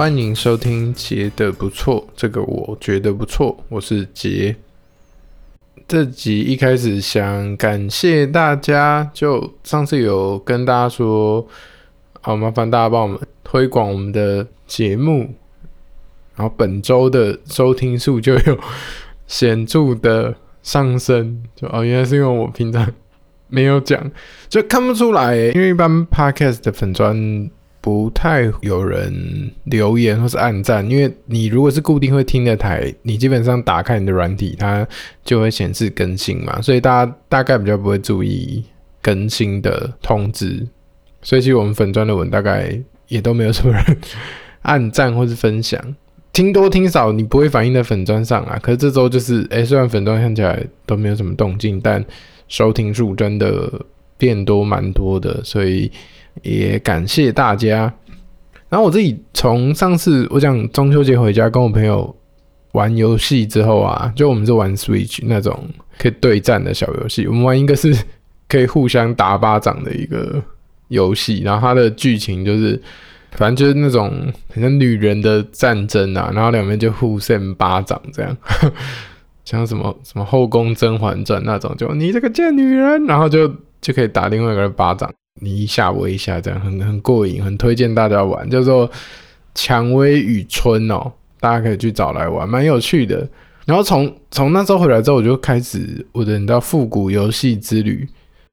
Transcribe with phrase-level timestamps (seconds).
[0.00, 4.56] 欢迎收听杰的不错，这个我觉得不错，我是杰。
[5.86, 11.46] 这集一开始想感谢大家，就上次有跟大家说，
[12.22, 15.34] 好麻烦大家帮我们推广我们的节目，
[16.34, 18.58] 然后本周的收听数就有
[19.26, 22.90] 显著的上升，就哦，原来是因为我平常
[23.48, 24.10] 没有讲，
[24.48, 34.86] 就看不出来，因为一般 podcast 的粉专不太有人留言或是按赞，因为你如果是固定会听的台，你基本上打开你的软体，它
[35.24, 38.62] 就会显示更新嘛，所以大家大概比较不会注意
[39.00, 40.66] 更新的通知，
[41.22, 43.96] 所以其实我们粉砖的文大概也都没有什么人
[44.62, 45.80] 按赞或是分享。
[46.32, 48.56] 听多听少，你不会反映在粉砖上啊。
[48.62, 52.04] 可是这周就是，哎、虽然粉砖看起来都没有什么动静，但
[52.46, 53.68] 收听数真的
[54.16, 55.90] 变多蛮多的，所以
[56.42, 57.92] 也感谢大家。
[58.68, 62.14] 然后我自己从上次我讲中秋节回家跟我朋友
[62.72, 67.96] 玩游戏之后啊，就我们是玩 Switch 那种可以对战的小游戏，我们玩一个是
[68.48, 70.42] 可以互相打巴掌的一个
[70.88, 72.80] 游戏，然后它的剧情就是。
[73.34, 74.10] 反正就是那种
[74.52, 78.36] 很像女人的战争啊，然后两边就互扇巴掌这样，
[79.46, 83.46] 像什么什么后宫甄嬛传那种，就你这个贱女人，然后就
[83.80, 88.88] 就可以打另外一个人巴掌，你一下我一下这样，很很过瘾，很推荐大家玩，叫做
[89.54, 93.28] 《蔷薇与春》哦，大家可以去找来玩，蛮有趣的。
[93.66, 98.08] 然后从从那时候回来之后，我就开始我的你知道复古游戏之旅，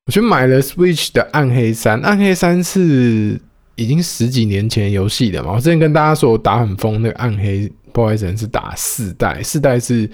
[0.05, 3.39] 我去买了 Switch 的《暗黑三》，《暗黑三》是。
[3.79, 10.09] 已经十几年前游戏的嘛，我之前跟大家说我打很疯那个暗黑，不好意思，是打四代，四代是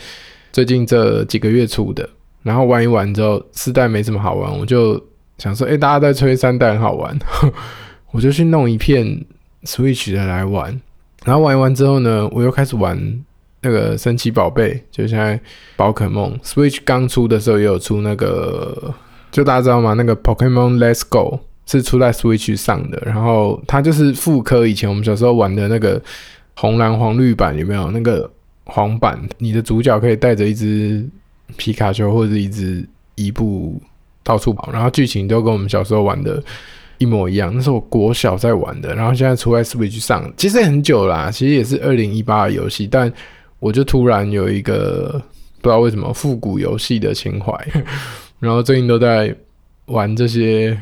[0.52, 2.10] 最近这几个月出的，
[2.42, 5.02] 然后玩一玩之后，四代没什么好玩，我就
[5.38, 7.18] 想说，哎、大家在吹三代很好玩，
[8.12, 9.26] 我就去弄一片
[9.64, 10.80] Switch 的来玩，
[11.26, 12.98] 然后玩一玩之后呢，我又开始玩
[13.62, 15.40] 那个神奇宝贝，就现在
[15.76, 18.94] 宝可梦 Switch 刚出的时候也有出那个，
[19.32, 19.94] 就大家知道吗？
[19.94, 21.40] 那个 Pokemon Let's Go。
[21.66, 26.00] 是出在 Switch 上的，然后它就是复刻以前我们小时候玩的那个
[26.56, 27.90] 红蓝黄绿版，有没有？
[27.92, 28.30] 那个
[28.66, 31.08] 黄版，你的主角可以带着一只
[31.56, 32.86] 皮卡丘或者一只
[33.16, 33.82] 伊布
[34.24, 36.42] 到处跑，然后剧情都跟我们小时候玩的
[36.98, 37.54] 一模一样。
[37.54, 43.12] 那是我国小在玩的，然后现在出在 Switch 上，其实也很久啦，其实也是二零一八的游戏，但
[43.60, 45.22] 我就突然有一个
[45.62, 47.54] 不知道为什么复古游戏的情怀，
[48.40, 49.36] 然后最近都在
[49.86, 50.80] 玩这些。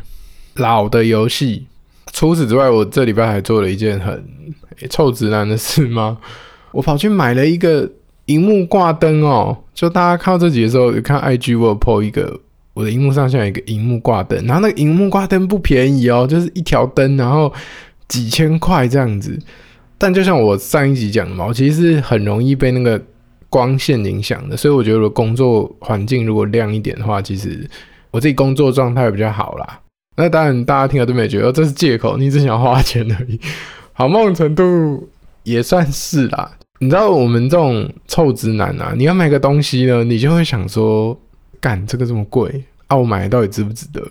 [0.56, 1.66] 老的游戏，
[2.12, 4.14] 除此之外，我这礼拜还做了一件很、
[4.82, 6.18] 欸、臭直男的事吗？
[6.74, 7.90] 我跑去买了一个
[8.26, 9.58] 荧幕挂灯哦。
[9.74, 12.38] 就大家看到这集的时候，有看 IG 我有 po 一个，
[12.74, 17.52] 我的荧幕上现在有一个荧幕挂灯，然后那个荧幕挂灯不便宜哦，就是一条灯，然后
[18.08, 19.38] 几千块这样子。
[19.98, 23.00] 但就像我上一集讲的嘛，我其实是很容易被那个
[23.50, 27.70] 光线影响的，所以我觉得我工作环境如果亮一点的话，其实
[28.10, 29.80] 我自己工作状态比较好啦。
[30.18, 33.40] 那当然，大家听了都没觉得这是借口，你只想花钱而已。
[33.94, 35.10] 好，某种程度
[35.44, 36.52] 也算是啦。
[36.80, 41.18] 你知道我们这种臭直男啊，你要买个东西呢，你就会想说，
[41.62, 44.06] 干这个这么贵啊，我买到底值不值得？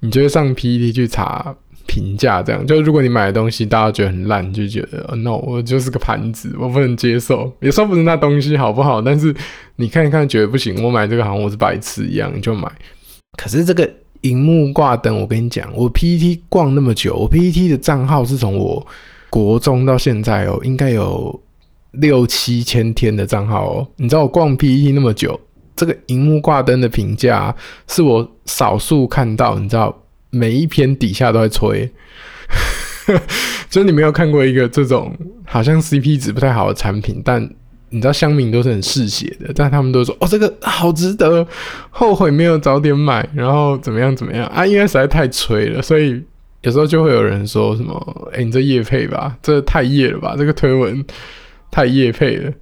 [0.00, 1.54] 你就会上 PTT 去查
[1.86, 7.52] 评价，这样就如果你买的东西大家觉得很烂，就觉得 no，我就是个盘子，我不能接受。
[7.60, 9.34] 也说不定那东西好不好，但是
[9.76, 12.70] 你看一看觉得不行，我买这个好像我是白痴一样，你就买。
[13.36, 13.90] 可是这个。
[14.22, 18.84] 荧幕挂灯，我跟你讲，我 PTT 逛那么久，我 PTT 的账号是从我
[19.30, 21.40] 国中到现在哦，应该有
[21.92, 23.86] 六七千天的账号哦。
[23.94, 25.40] 你知道我逛 PTT 那么久，
[25.78, 27.54] 这个荧幕挂灯的评价
[27.86, 29.96] 是我少数看到，你知道
[30.28, 31.90] 每一篇底下都在吹，
[33.70, 35.16] 就是你没有看过一个这种
[35.46, 37.48] 好像 CP 值不太好的产品，但。
[37.90, 41.48] 你知道乡民都是很嗜血的，但他们都说哦，这个好值得，
[41.88, 44.66] 后悔没有早点买，然后怎么样怎么样啊？
[44.66, 46.22] 因为实在太吹了，所以
[46.60, 51.02] 有时候就会有人说什么，哎，你这夜配吧，这太夜了吧，这个推文
[51.70, 52.52] 太夜配了。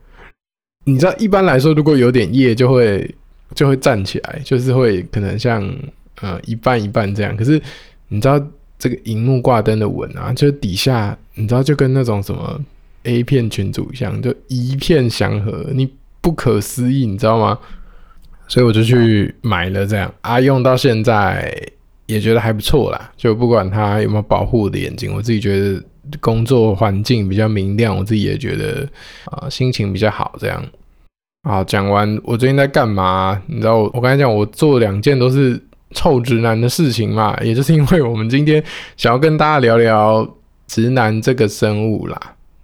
[0.86, 3.14] 你知道一般来说，如果有点夜，就会
[3.54, 5.62] 就会站起来，就是会可能像
[6.22, 7.36] 呃一半一半这样。
[7.36, 7.60] 可是
[8.08, 8.42] 你知道
[8.78, 12.58] 这个荧幕挂灯的文啊，就底下你知道就跟那种什么。
[13.08, 15.88] A 片群组一样，就一片祥和，你
[16.20, 17.56] 不可思议，你知道吗？
[18.48, 21.56] 所以我就去买了这样啊，用到现在
[22.06, 23.12] 也觉得还不错啦。
[23.16, 25.80] 就不管它有没有保护我的眼睛，我自己觉得
[26.20, 28.88] 工作环境比较明亮，我自己也觉得
[29.26, 30.34] 啊，心情比较好。
[30.38, 30.62] 这样
[31.48, 33.40] 好，讲完我最近在干嘛？
[33.46, 35.60] 你知道我，我刚才讲我做两件都是
[35.92, 38.62] 臭直男的事情嘛，也就是因为我们今天
[38.96, 40.28] 想要跟大家聊聊
[40.66, 42.20] 直男这个生物啦。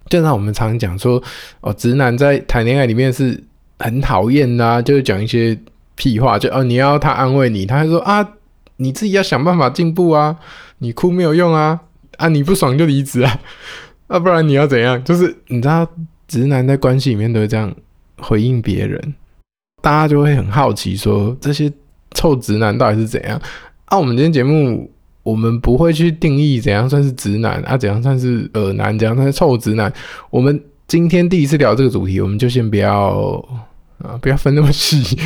[0.08, 1.22] 就像我们常讲说，
[1.60, 3.42] 哦，直男在谈恋爱里面是
[3.78, 5.56] 很讨厌的，就是讲一些
[5.94, 8.28] 屁话，就哦，你要他安慰你，他还说啊，
[8.76, 10.36] 你自己要想办法进步啊，
[10.78, 11.80] 你哭没有用啊，
[12.18, 13.40] 啊，你不爽就离职啊，
[14.06, 15.02] 啊，不然你要怎样？
[15.04, 15.86] 就是你知道，
[16.28, 17.74] 直男在关系里面都会这样
[18.18, 19.14] 回应别人，
[19.80, 21.72] 大家就会很好奇说，这些
[22.12, 23.40] 臭直男到底是怎样？
[23.86, 24.90] 啊，我们今天节目。
[25.24, 29.92] 我们不会去定义怎样算是直男啊，怎样算是呃男，怎样算是臭直男。
[30.30, 33.40] 我们今天第一次聊这个主题，我们就先不要
[33.98, 35.16] 啊，不要分那么细，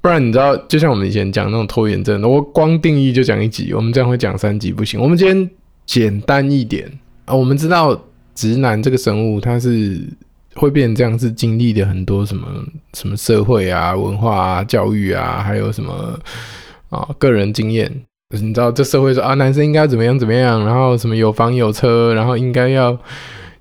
[0.00, 4.98] 不然你知道，就像我们以前讲那种拖延症，我光定义就讲一集，我们这样会讲三集不行。
[4.98, 5.50] 我们今天
[5.86, 6.90] 简单一点
[7.24, 7.98] 啊，我们知道
[8.34, 10.02] 直男这个生物，他是
[10.56, 12.46] 会变成这样，是经历了很多什么
[12.92, 16.18] 什么社会啊、文化啊、教育啊，还有什么
[16.90, 17.90] 啊个人经验。
[18.30, 22.98] 你知道这社会说啊，男生应该怎么样怎么样，然后什么有房有车，然后应该要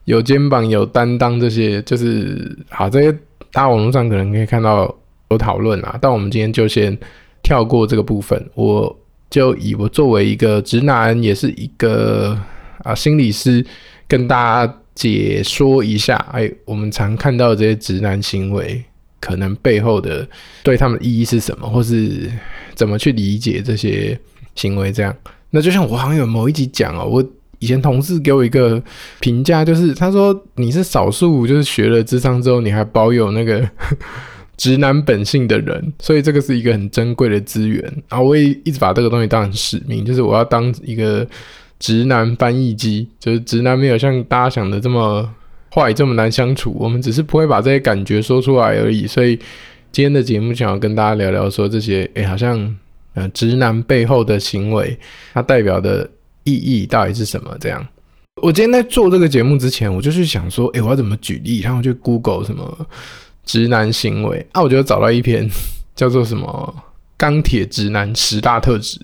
[0.06, 3.16] 有肩膀有担当，这些就是好，这些
[3.52, 4.94] 大网络上可能可以看到
[5.30, 5.98] 有讨论啊。
[6.02, 6.98] 但我们今天就先
[7.44, 8.98] 跳过这个部分，我
[9.30, 12.40] 就以我作为一个直男，也是一个
[12.84, 13.66] 啊心理师，
[14.08, 18.84] 跟大家解说一下，哎，我们常看到这些直男行为，
[19.20, 20.28] 可能背后的
[20.64, 22.32] 对他们意义是什么，或是
[22.74, 24.18] 怎么去理解这些。
[24.58, 25.14] 行为这样，
[25.50, 27.22] 那就像我好像有某一集讲哦，我
[27.60, 28.82] 以前同事给我一个
[29.20, 33.70] 评价，就是他说你是少数，就是学了智商之后，你还保有那个
[34.58, 37.82] 直男本性的人，所以这个是一个很珍贵的资源。
[38.10, 41.28] 然后我也一直把这个东西当成使命，就是我要当一个
[41.80, 45.30] 直男翻译机，就是直男没有像大家想的这么
[45.74, 49.06] 坏，这么难相处，我们只是不会把这些感觉说出来而已。
[49.06, 49.36] 所以
[49.92, 52.76] 今天的节目想要跟大家聊聊说这些，哎，好像。
[53.16, 55.00] 呃，直男背后的行为，
[55.34, 56.06] 它代表的
[56.44, 57.56] 意义到底是什么？
[57.62, 57.88] 这样，
[58.42, 61.62] 我今天在做这个节目之前，我就去想说，诶，我要怎么举例？
[61.62, 62.86] 然后去 Google 什么
[63.46, 65.50] 直男行为啊，我就找到一篇
[65.96, 66.76] 叫做什么
[67.16, 69.00] “钢铁直男十大特质”，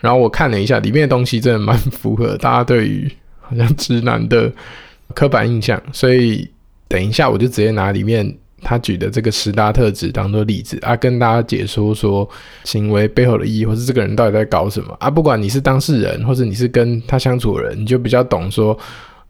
[0.00, 3.10] 然后我看了一下里面的东西，真的蛮符合大家对于
[3.40, 4.52] 好像直男的
[5.14, 6.48] 刻板印象，所以
[6.88, 8.36] 等一下我就直接拿里面。
[8.62, 12.28] 他举的这个十大特质当做例子啊，跟大家解说说
[12.64, 15.08] 行为背后的意义，或是这个人到底在搞什么啊？
[15.08, 18.78] 不管你是当事人，或者你是跟他相处的人，你就比较懂说，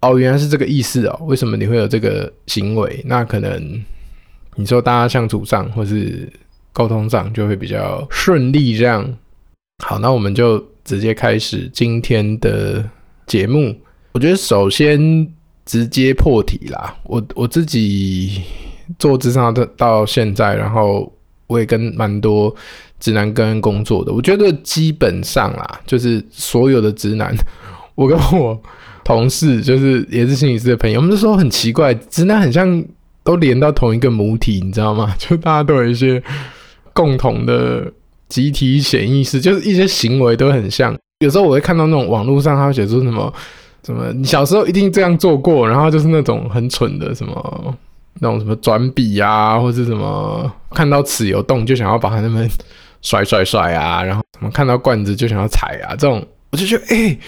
[0.00, 1.16] 哦，原来是这个意思哦。
[1.26, 3.00] 为什么你会有这个行为？
[3.06, 3.80] 那可能
[4.56, 6.30] 你说大家相处上或是
[6.72, 8.76] 沟通上就会比较顺利。
[8.76, 9.04] 这样
[9.84, 12.88] 好，那我们就直接开始今天的
[13.26, 13.76] 节目。
[14.12, 15.26] 我觉得首先
[15.64, 18.42] 直接破题啦，我我自己。
[18.98, 21.12] 做咨商的到现在，然后
[21.46, 22.52] 我也跟蛮多
[22.98, 27.32] 直男跟工作的，我觉得基本上啦，就是所有的直男，
[27.94, 28.60] 我跟我
[29.04, 32.84] 同事就是也是心理师的朋友，我们就说很奇怪，直男很像
[33.30, 35.14] 都连到同一个母体，你知道吗？
[35.18, 36.22] 就大家都有一些
[36.92, 37.90] 共同的
[38.28, 40.96] 集体潜意识，就是一些行为都很像。
[41.20, 43.32] 有时候我会看到那种网络上他会写出什么
[43.84, 47.76] 什么，你小时候一定这样做过，然后就是那种很蠢的什么。
[48.22, 52.50] 那种什么转笔啊，或者什么看到尺有洞就想要把它那边
[53.00, 57.18] 甩甩甩啊，然后什么看到罐子就想要踩啊，这种我就觉得，哎、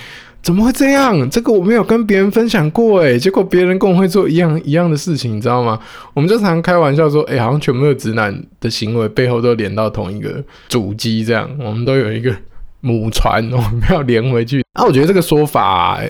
[0.43, 1.31] 怎么会这样？
[1.31, 5.79] 这个我没有跟别人分享过，哎，结果别人跟我会做一样一样的事情，你知道吗？
[6.15, 12.35] 我们就常开玩笑说，哎、欸，好像全部的直男的行为背后都连到同一个主机，这样我们都有一个
[12.81, 14.65] 母船，我们要连回去。
[14.75, 16.01] 那、啊、我觉得这个说法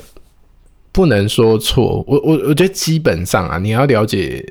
[0.91, 4.45] 不能说错，我我我觉得基本上啊，你要了解。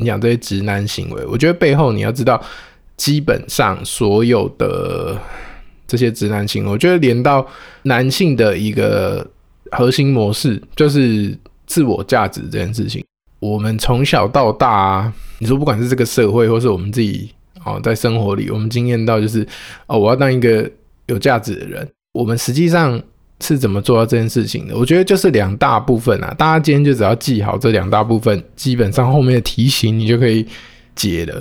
[0.00, 2.40] 你讲这些直男行为，我觉得背后你要知道，
[2.96, 5.18] 基本上所有的
[5.88, 7.44] 这些直男行为，我觉得连到
[7.82, 9.28] 男性的一个
[9.72, 13.04] 核心模式，就是自我价值这件事情。
[13.40, 17.30] 我们从小到大，你说不管是这个社会，或是我们自己
[17.64, 19.44] 哦，在生活里，我们经验到就是
[19.88, 20.70] 哦，我要当一个
[21.06, 23.02] 有价值的人，我们实际上。
[23.40, 24.76] 是怎么做到这件事情的？
[24.76, 30.44] 我觉得就是两大部分啊，大家今天就只要记好这两大部分，基本上后面的题型你就可以
[30.96, 31.40] 解了。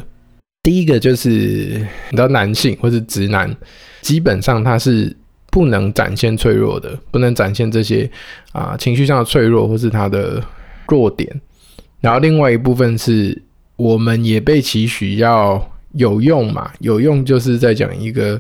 [0.68, 3.56] 第一个就是你知道男性或是直男，
[4.02, 5.16] 基本上他是
[5.50, 8.12] 不能展现脆弱的，不能展现这些
[8.52, 10.44] 啊情绪上的脆弱或是他的
[10.90, 11.40] 弱点。
[12.02, 13.42] 然后另外一部分是
[13.78, 18.38] 我们也被期许要有用嘛，有用就是在讲一个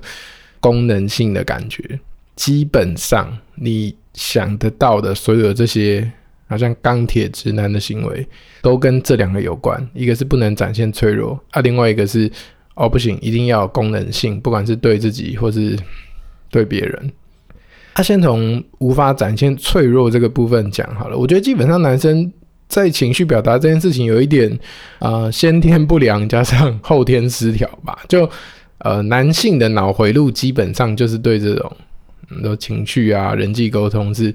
[0.59, 1.97] 功能性的感觉。
[2.35, 6.11] 基本上你想得到的所有这些，
[6.47, 8.27] 好像钢铁直男的行为，
[8.61, 9.87] 都跟这两个有关。
[9.93, 12.31] 一个是不能展现脆弱啊，另外一个是
[12.75, 15.77] 哦不行，一定要有功能性，不管是对自己或是
[16.49, 17.11] 对别人。
[17.93, 21.17] 他、先从无法展现脆弱这个部分讲好了。
[21.17, 22.31] 我觉得基本上男生
[22.67, 24.59] 在情绪表达这件事情有一点、
[24.99, 27.97] 呃，先天不良加上后天失调吧。
[28.07, 28.29] 就
[28.77, 31.75] 呃，男性的脑回路基本上就是对这种
[32.29, 34.31] 很多情绪啊、人际沟通是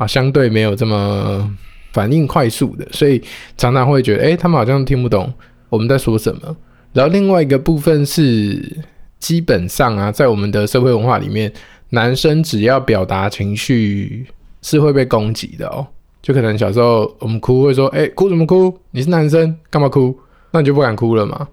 [0.00, 1.54] 啊，相对没有这么
[1.92, 3.22] 反应快速的，所以
[3.58, 5.30] 常常会觉得，哎、他们好像听不懂
[5.68, 6.56] 我们在说什么。
[6.94, 8.78] 然后另外一个部分是，
[9.18, 11.52] 基本上啊，在我们的社会文化里面，
[11.90, 14.24] 男生只要表达情绪
[14.62, 15.86] 是会被攻击的哦。
[16.22, 18.74] 就可能小时候我们哭会说，哎、哭什么哭？
[18.92, 20.18] 你是男生干嘛哭？
[20.50, 21.46] 那你就不敢哭了嘛。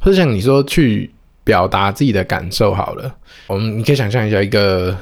[0.00, 1.10] 或者像你说去
[1.44, 3.14] 表达自己的感受好了，
[3.46, 4.96] 我们你可以想象一下一个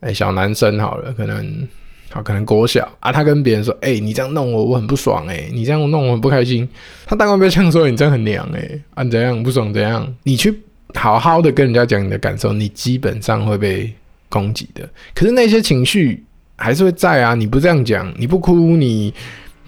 [0.00, 1.66] 哎、小男生好了，可能
[2.10, 6.68] 好可能国小啊，他跟别人说，哎、你这样弄我我很不爽哎、你这样弄我很不开心。
[7.06, 10.06] 他大概不会这样说，你这样很娘哎、欸，啊你怎样不爽怎样？
[10.22, 10.62] 你去
[10.94, 13.92] 好好的跟人家讲你的感受，你基本上会被
[14.28, 14.88] 攻击的。
[15.14, 16.24] 可是那些情绪。
[16.60, 17.36] 还是会在啊！
[17.36, 19.14] 你不这样讲，你不哭，你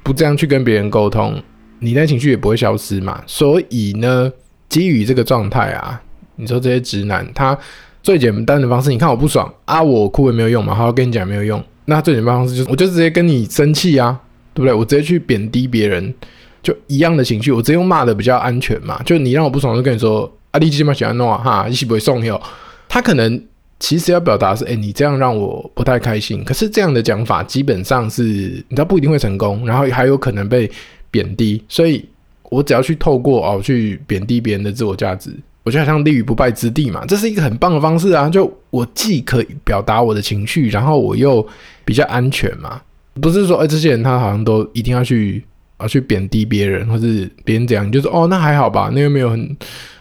[0.03, 1.41] 不这样去跟别人沟通，
[1.79, 3.23] 你那情绪也不会消失嘛。
[3.29, 4.29] 所以呢，
[4.69, 6.03] 基于这个状态啊，
[6.35, 7.57] 你说这些直男，他
[8.03, 11.65] 最简单的方式，你看我不爽啊，我哭也没有用嘛，好好跟你讲没有用。
[11.91, 14.19] 那最简单方式就是，我就直接跟你生气啊，
[14.55, 14.73] 对不对？
[14.73, 16.15] 我直接去贬低别人，
[16.63, 19.03] 就一样的情绪，我直接用骂的比较安全嘛。
[19.05, 22.41] 就你让我不爽，就跟你说啊，你起码喜欢弄啊，哈，一起不会送哟。
[22.89, 23.43] 他可能。
[23.83, 26.45] 其实要表达是，哎、你这样让我不太开心。
[26.45, 30.71] 可是这样的讲法基本上是，你知道不一定会成功，然后还有可能被
[31.11, 31.65] 贬低。
[31.67, 32.07] 所以
[32.51, 37.07] 我只要去透过哦去贬低别人的自我价值，我就好像立于不败之地嘛。
[37.07, 38.29] 这是一个很棒的方式啊！
[38.29, 41.47] 就我既可以表达我的情绪，然后我又
[41.91, 42.81] 比较安全嘛。
[43.21, 45.45] 不是说，哎、这些人他好像都一定要去
[45.77, 49.57] 啊去贬低别人，或是别人怎样，就是哦，那还好吧，那又没有很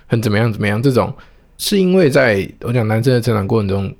[0.06, 1.12] 很怎么样怎么样这种。
[1.58, 3.92] 是因为在我讲男生的成长过程中，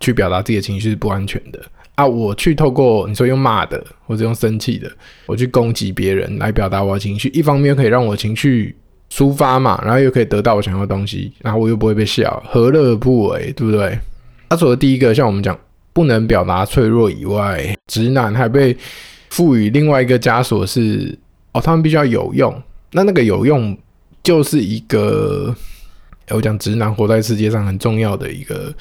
[0.00, 1.60] 去表达自己的情绪是不安全的
[1.94, 2.04] 啊！
[2.04, 4.90] 我去透过你说用骂的或者用生气的，
[5.26, 8.74] 我去攻击别人来表达我的情绪，一方面又可以让我情绪
[9.12, 13.52] 抒发嘛，然后又可以得到我想要的东西，然后我又不会被笑，何乐而不为？
[13.52, 13.96] 对不对？
[14.48, 15.56] 他说的第一个，像我们讲
[15.96, 18.76] 不能表达脆弱以外，直男还被
[19.30, 21.18] 赋予另外一个枷锁是
[21.52, 22.62] 哦，他们必须要有用。
[22.92, 23.74] 那那个有用
[24.22, 25.56] 就是一个。
[26.28, 28.74] 我讲直男活在世界上很重要的一个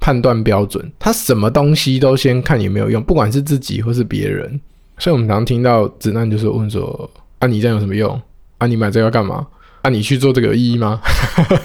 [0.00, 4.60] 判断标准，他什么东西都先看有没有用，不管是自己或是别人。
[4.98, 8.20] 所以我们常常听到直男就是问说：“啊，你这样有什么用？
[8.58, 9.46] 啊，你买这个干嘛？
[9.80, 11.00] 啊，你去做这个有意义吗？”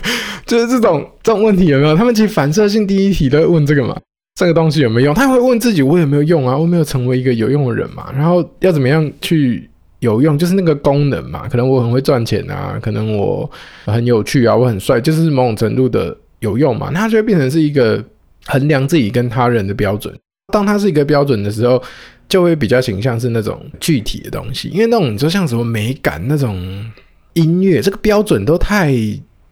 [0.45, 1.97] 就是这种这种问题有没有？
[1.97, 3.99] 他们其实反射性第一题都会问这个嘛，
[4.35, 5.15] 这个东西有没有用？
[5.15, 6.55] 他会问自己：我有没有用啊？
[6.55, 8.11] 我有没有成为一个有用的人嘛？
[8.13, 9.69] 然后要怎么样去？
[9.99, 13.49] 有用就是那个功能嘛，可能我很会赚钱啊，可能我
[13.85, 18.03] 很有趣啊，我很帅，就是某种程度的有用嘛，那它就会变成是一个
[18.45, 20.13] 衡量自己跟他人的标准。
[20.53, 21.81] 当它是一个标准的时候，
[22.29, 26.85] 就会比较形象是那种具体的东西，因为那种你说像什么美感那种
[27.33, 28.93] 音乐，这个标准都太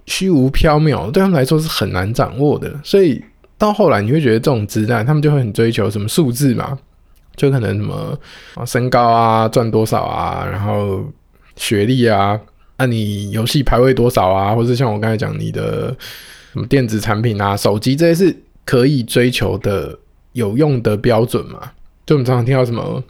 [0.05, 2.71] 虚无缥缈，对他们来说是很难掌握的。
[2.83, 3.19] 所以
[3.57, 6.77] 到后来你会觉得这种直男，他们就会很追求什么数字嘛。
[7.35, 8.19] 就可能什么，
[8.63, 11.03] 身高啊，赚多少啊，然后
[11.55, 12.39] 学历啊，
[12.77, 15.87] 那、啊、你游戏排位多少啊，或者像我刚才讲你的
[16.51, 19.97] 什么电子产品啊，手机这些是可以追求的
[20.33, 21.71] 有用的标准嘛？
[22.05, 23.03] 就我们常常听到什么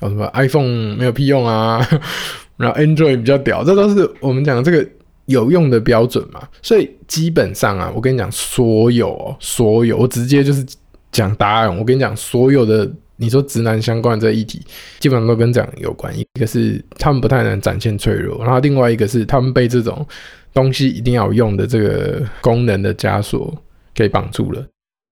[0.00, 1.78] 啊什么 iPhone 没有屁用啊，
[2.58, 4.84] 然后 Android 比较屌，这都是我们讲的这个
[5.28, 6.46] 有用的标准嘛。
[6.60, 10.66] 所以基本上啊，我跟你讲，所有所有，我直接就是
[11.10, 11.78] 讲答案。
[11.78, 12.90] 我跟你讲，所有的。
[13.20, 14.62] 你说直男相关这议题，
[15.00, 16.16] 基本上都跟这样有关。
[16.16, 20.06] 一个是他们不太能展现脆弱，然后另外一个是他们被这种
[20.54, 23.52] 东西一定要用的这个功能的枷锁
[23.92, 24.64] 给绑住了。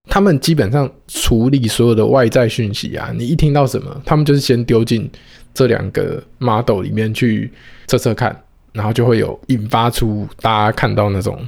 [0.09, 5.11] 他们基本上处理所有的外在讯息啊，你一听到什么，他们就是先丢进
[5.53, 7.51] 这两个 model 里面去
[7.89, 8.41] 测测看，
[8.77, 11.45] 然后就会有引发出大家看到那种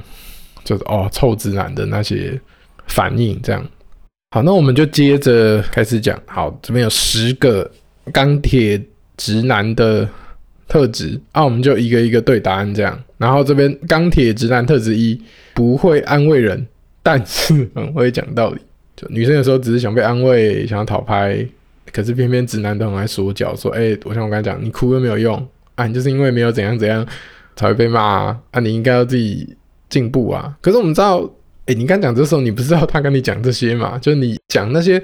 [0.63, 2.39] 就是哦臭直男的那些
[2.87, 3.63] 反应，这样。
[4.31, 6.19] 好，那我们就接着开始讲。
[6.25, 7.69] 好，这边有十个
[8.11, 8.79] 钢铁
[9.17, 10.07] 直男的
[10.67, 12.99] 特质，啊，我们就一个一个对答案这样。
[13.17, 15.19] 然后这边钢铁直男特质一，
[15.53, 16.65] 不会安慰人，
[17.01, 18.61] 但是很会讲道理。
[18.95, 21.43] 就女生有时候只是想被安慰，想要讨拍，
[21.91, 25.47] 可是偏偏直男都很爱说教，说，哎、我像我刚才讲，你哭又没有用
[25.79, 27.05] 啊，你就是因为没有怎样怎样
[27.55, 29.55] 才会被骂啊，你应该要自己
[29.89, 30.57] 进步啊。
[30.61, 31.29] 可是我们知道。
[31.65, 33.95] 哎、你刚讲这时候，你不知道他跟你讲这些嘛？
[33.99, 34.99] 就是你讲那些，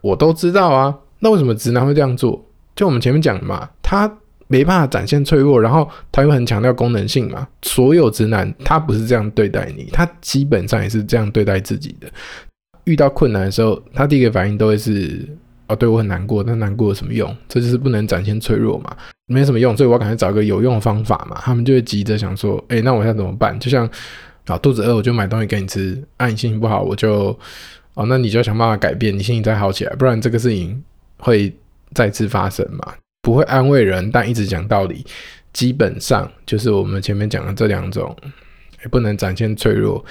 [0.00, 0.92] 我都知道啊。
[1.20, 2.44] 那为什么直男会这样做？
[2.74, 4.12] 就我们前面讲嘛，他
[4.48, 7.46] 没办法展现脆弱，然后他又很强调功能性嘛。
[7.62, 12.08] 所有直男他不是这样对待你，他基本上也是这样对待自己的。
[12.82, 15.24] 遇到困难的时候，他第一个反应都会是：
[15.68, 17.32] 哦，对我很难过，但难过有什么用？
[17.46, 18.96] 这就是不能展现脆弱嘛。
[19.30, 21.40] 没什么用，所以我要赶快找一个有用的方法嘛。
[21.40, 23.58] 他们就会急着想说，哎、那我现在怎么办？
[23.60, 23.88] 就像
[24.46, 27.38] 啊，肚子饿我就买东西给你吃，啊，你心情不好我就
[27.94, 30.82] 哦，那你就要想办法改变，你心情再好起来，不然这个事情
[31.18, 31.54] 会
[31.94, 32.94] 再次发生嘛。
[33.22, 35.04] 不会安慰人，但一直讲道理，
[35.52, 38.16] 基本上就是我们前面讲的这两种，
[38.90, 40.04] 不能展现脆弱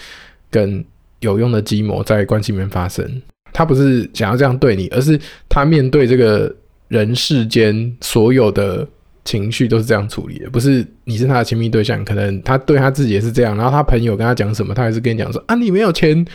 [0.51, 0.85] 跟
[1.19, 3.21] 有用的鸡模在关系里面发生。
[3.51, 6.55] 他不是想要这样对你，而是他面对这个
[6.87, 8.87] 人世间所有的
[9.25, 10.49] 情绪都是这样处理的。
[10.49, 13.55] 不是你是他的亲密对象，可能他对他自己也是这样。
[13.55, 16.25] 然后他朋友跟他讲什么，他还是跟你讲说：啊，你没有钱，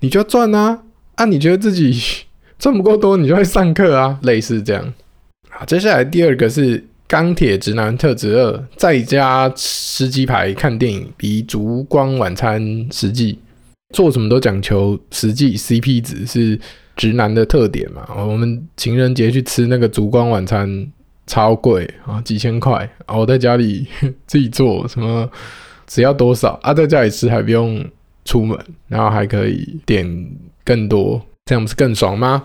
[0.00, 0.82] 你就要赚啊！
[1.16, 2.00] 啊，你觉得自己
[2.58, 4.94] 赚不够多，你就会上课啊，类似这样。
[5.48, 13.38] 好，接下来第二个是钢铁直男特质二，在家吃鸡排看电影比烛光晚餐实际。
[13.92, 16.56] 做什么都讲求实际，CP 值是
[16.94, 18.06] 直男的特点嘛？
[18.24, 20.86] 我们情人节去吃那个烛光晚餐，
[21.26, 23.16] 超贵啊，几千块啊！
[23.16, 23.86] 我在家里
[24.26, 25.28] 自己做，什么
[25.86, 26.74] 只要多少啊？
[26.74, 27.84] 在家里吃还不用
[28.24, 28.58] 出门，
[28.88, 30.06] 然后还可以点
[30.64, 32.44] 更多，这样不是更爽吗？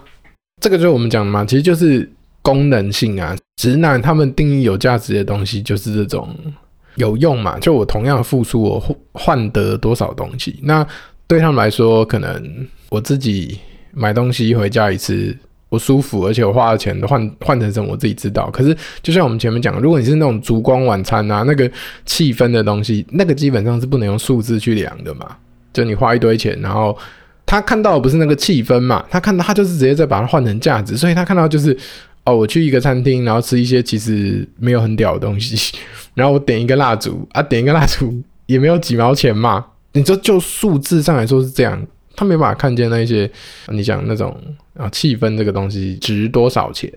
[0.61, 2.09] 这个就是我们讲的嘛，其实就是
[2.41, 3.35] 功能性啊。
[3.61, 6.29] 直男他们定义有价值的东西就是这种
[6.95, 10.85] 有用嘛，就我同样付出，我换得多少东西，那。
[11.27, 13.57] 对他们来说，可能我自己
[13.91, 15.35] 买东西回家一次，
[15.75, 18.49] 不舒服，而且我花的钱都换换成什么，我自己知道。
[18.49, 21.69] 可是，就像我们前面讲，如果你是那种烛光晚餐啊，那个
[22.05, 25.35] 气氛的东西，那个基本上是不能用数字去量的嘛。
[25.73, 26.97] 就你花一堆钱，然后
[27.45, 31.77] 他看到的不是那个气氛嘛，他看到他就是直接在把它换成价值，所以他看到就是
[32.23, 35.77] 哦，我去一个餐厅，然后吃一些其实没有很屌的东西，
[36.15, 39.65] 然后我点一个蜡烛啊，点一个蜡烛也没有几毛钱嘛。
[39.91, 41.81] 你说就数字上来说是这样，
[42.15, 43.29] 他没办法看见那些
[43.67, 44.35] 你讲那种
[44.75, 46.91] 啊气氛这个东西值多少钱，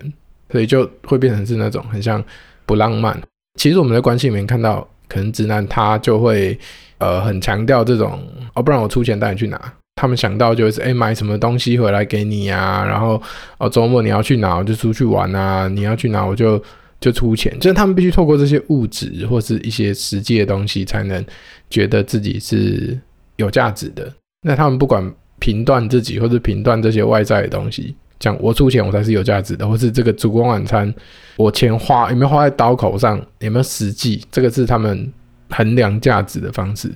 [0.51, 2.23] 所以就会变成是那种很像
[2.65, 3.19] 不浪漫。
[3.59, 6.57] 其实我们在关系里面看到，可能直男他就会
[6.97, 8.19] 呃很强调这种
[8.53, 9.73] 哦，不然我出钱带你去哪。
[9.95, 13.21] 他们想到就是哎、买什么东西回来给你呀、然后
[13.57, 16.61] 哦周末你要去哪我就出去玩啊，你要去哪我就。
[17.01, 21.25] 就出钱，就是他们必须透过这些物质或是一些实际的东西，才能
[21.69, 22.99] 觉得自己是
[23.37, 24.13] 有价值的。
[24.41, 30.93] 那他们不管评断自己，或是评断这些外在的东西，讲我出钱我才是有价值的，或是这个烛光晚餐
[31.37, 35.11] 我钱花有没有花在刀口上，有没有实际，这个是他们
[35.49, 36.91] 衡量价值的方式。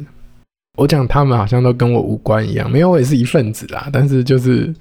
[0.77, 3.89] 我讲他们好像都跟我无关一样，没有，我也是一份子啦。
[3.91, 4.73] 但是就是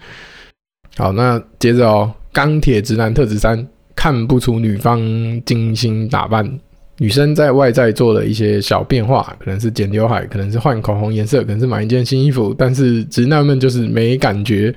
[0.96, 3.66] 好，那接着哦，钢铁直男特质三。
[3.94, 4.98] 看不出女方
[5.44, 6.58] 精心打扮，
[7.02, 14.72] 女生在外在做了一些小变化，可能是剪刘海，可能是换口红颜色，可能是买一件新衣服，但是直男们就是没感觉，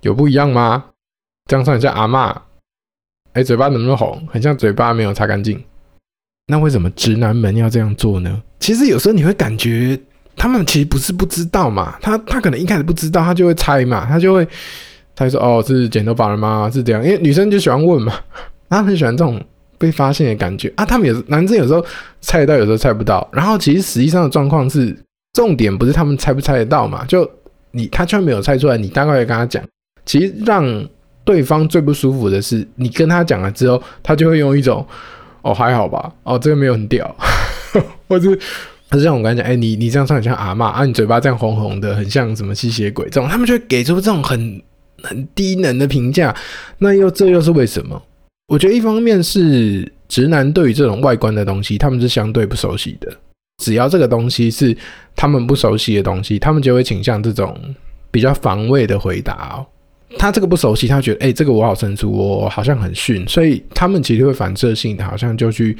[0.00, 0.86] 有不一样吗？
[1.48, 2.36] 这样算很像阿嬷，
[3.34, 4.26] 哎，嘴巴怎么那么红？
[4.28, 5.62] 很像嘴巴没有擦干净。
[6.48, 8.42] 那为什么直男们要这样做呢？
[8.58, 9.96] 其实有时候你会感觉
[10.34, 14.44] 他们其实不是不知道嘛，他他可能一开始不知道，他就会猜嘛，他就会。
[15.16, 16.68] 他就说：“哦，是剪头发了吗？
[16.68, 18.12] 是这样，因为女生就喜欢问嘛，
[18.68, 19.40] 他很喜欢这种
[19.84, 20.84] 被发现的感觉啊。
[20.84, 21.84] 他们有男生有时候
[22.20, 23.28] 猜得到，有时候猜不到。
[23.32, 24.96] 然后其实实际上的状况是，
[25.34, 27.30] 重点不是他们猜不猜得到嘛，就
[27.72, 29.62] 你他居然没有猜出来，你大概会跟他讲。
[30.06, 30.64] 其实让
[31.24, 34.86] 对方最不舒服的是，你跟他讲了之后，他就会用一种
[35.42, 37.14] 哦还好吧，哦这个没有很屌，
[38.08, 44.60] 或者是像我刚才讲，哎、你你这样穿很像阿嬷啊，你嘴巴这样红红的，很像什么吸血鬼这种，他们就会给出这种很。”
[45.02, 46.34] 很低能的评价，
[46.78, 48.00] 那又这又是为什么？
[48.46, 53.10] 我觉得一方面是直男对于这种外观的东西，他们是相对不熟悉的。
[53.62, 54.76] 只要这个东西是
[55.16, 57.58] 他们不熟悉的东西，他们就会倾向这种
[58.10, 59.66] 比较防卫的回答哦。
[60.18, 65.76] 他这个不熟悉，他觉得哎、这个我好生疏，我好像很逊，所以他们其实会反射性的，好像就去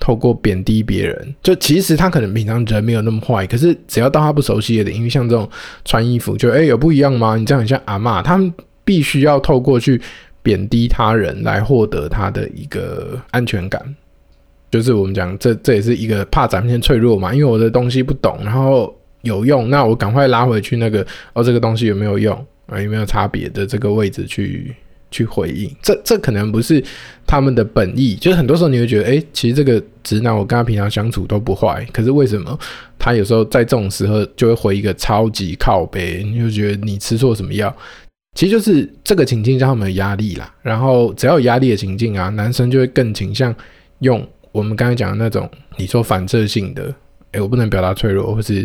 [0.00, 1.34] 透过贬低别人。
[1.42, 5.48] 就其实他可能平常人没有那么坏，可是只要到他不熟悉的因为，像这种
[5.84, 7.36] 穿衣服，就哎、有不一样吗？
[7.36, 8.52] 你这样很像阿嬷，他们。
[8.84, 10.00] 必须要透过去
[10.48, 13.94] 贬低他人来获得他的一个安全感，
[14.70, 22.34] 就是我们讲这这也是一个怕展现脆弱嘛，因为我的东西不懂，然后有用，那我赶快拉回去那个哦，这个东西有没有用
[22.64, 22.80] 啊？
[22.80, 24.74] 有没有差别的这个位置去
[25.10, 25.70] 去回应？
[25.82, 26.82] 这这可能不是
[27.26, 32.58] 他们的本意，就是很多时候你会觉得，哎，其实这个直男我跟他平常相处都不坏，可是为什么
[32.98, 37.76] 他有时候在这种时候就会回一个超级靠北，你就觉得你吃错什么药？
[38.38, 43.52] 其实就是这个情境让他们有压力啦，然后只要有压力的情境啊，男生就会更倾向
[43.98, 46.94] 用我们刚才讲的那种你说反射性的，
[47.32, 48.64] 诶，我不能表达脆弱，或是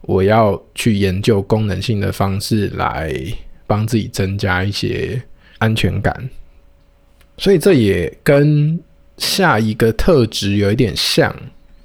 [0.00, 3.14] 我要去研究功能性的方式来
[3.66, 5.20] 帮自己增加一些
[5.58, 6.30] 安全感。
[7.36, 8.80] 所以这也跟
[9.18, 11.30] 下一个特质有一点像。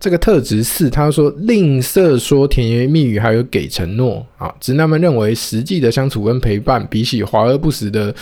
[0.06, 4.54] 这个特质四，他说吝啬说甜言蜜语，还有给承诺啊。
[4.60, 8.14] 直男们认为，实际的相处跟陪伴，比起华而不实的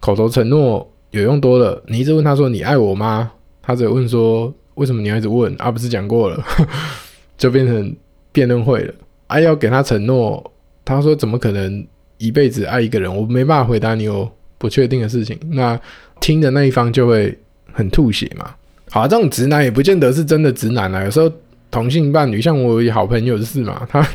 [0.00, 1.80] 口头承诺有用多了。
[1.86, 3.30] 你一直问他说：“你爱我吗？”
[3.62, 6.44] 他只问说：“为什么你要一直问？”啊，不是讲过了，
[7.38, 7.94] 就变成
[8.32, 8.92] 辩论会了。
[9.28, 10.52] 啊，要给他承诺，
[10.84, 13.16] 他说：“怎么可能一辈子爱一个人？
[13.16, 15.80] 我没办法回答你有不确定的事情。”那
[16.18, 17.38] 听的那一方就会
[17.72, 18.56] 很吐血嘛。
[18.90, 21.04] 好，这种直男也不见得是真的直男啊。
[21.04, 21.30] 有时候
[21.70, 24.06] 同性伴侣，像我有好朋友就是嘛， 他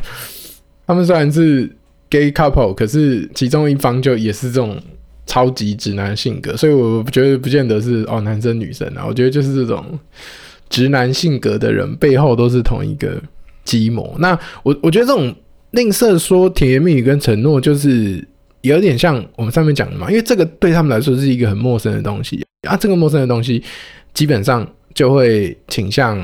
[0.86, 1.70] 他们虽然是
[2.10, 4.76] gay couple，可是其中一方就也是这种
[5.26, 9.04] 超级直男性格，所以我觉得不见得是哦男生女生啊。
[9.06, 9.98] 我觉得就是这种
[10.68, 13.22] 直男性格的人背后都是同一个
[13.64, 14.14] 计谋。
[14.18, 15.34] 那我我觉得这种
[15.70, 18.26] 吝啬说甜言蜜语跟承诺，就是
[18.62, 23.62] 有点像我们上面讲的嘛，因为这个对他们来说是一个很陌生的东西啊，这个陌生的东西。
[24.14, 26.16] 基本上就会倾向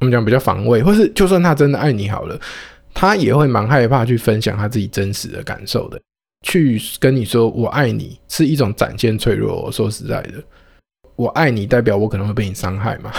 [0.00, 2.38] 我们讲比较防卫，或是就算他真的爱你好了，
[2.92, 5.98] 他也会蛮害怕去分享他自己真实的感受的。
[6.46, 9.62] 去跟你说我爱你是一种展现脆弱。
[9.62, 10.34] 我说实在的，
[11.16, 13.10] 我爱你代表我可能会被你伤害嘛。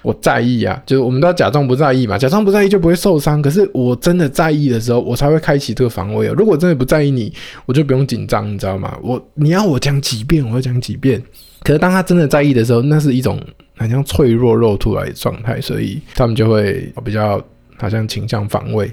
[0.00, 3.40] 我在意啊，就是我们都要假装不在意嘛，假装不在意就不会受伤。
[3.40, 6.34] 可是我真的在意的时候，我才会开启这个防卫哦。
[6.36, 7.32] 如果真的不在意你，
[7.66, 8.98] 我就不用紧张，你知道吗？
[9.02, 11.22] 我你要我讲几遍，我会讲几遍。
[11.64, 13.40] 可是当他真的在意的时候，那是一种
[13.76, 17.42] 很像脆弱肉出来的状态，所以他们就会比较
[17.78, 18.90] 好像倾向防卫。